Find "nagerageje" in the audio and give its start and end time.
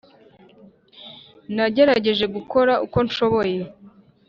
1.55-2.25